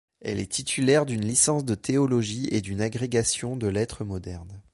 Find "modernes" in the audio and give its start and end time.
4.03-4.59